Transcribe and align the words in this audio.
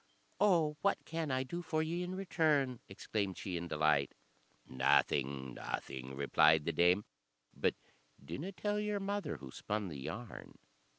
"Oh, 0.39 0.77
what 0.81 1.05
can 1.05 1.29
I 1.29 1.43
do 1.43 1.61
for 1.61 1.83
ye 1.83 2.01
in 2.01 2.15
return?" 2.15 2.79
exclaimed 2.89 3.37
she, 3.37 3.55
in 3.55 3.67
delight. 3.67 4.15
"Nothing 4.67 5.53
nothing," 5.53 6.15
replied 6.15 6.65
the 6.65 6.71
dame; 6.73 7.05
"but 7.55 7.75
dinna 8.25 8.51
tell 8.51 8.79
your 8.79 8.99
mother 8.99 9.37
who 9.37 9.51
spun 9.51 9.89
the 9.89 9.99
yarn." 9.99 10.57